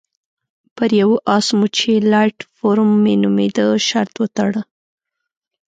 پر 0.75 0.89
یوه 1.01 1.17
اس 1.37 1.47
مو 1.57 1.67
چې 1.77 1.91
لایټ 2.11 2.37
فور 2.55 2.77
مي 3.03 3.13
نومېده 3.23 3.65
شرط 3.87 4.13
وتاړه. 4.21 4.61